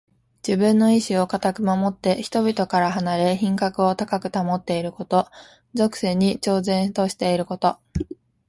[0.41, 5.27] 自分の意志をかたく守って、人々から離れ品格を高く保っていること。
[5.75, 7.77] 俗世に超然としていること。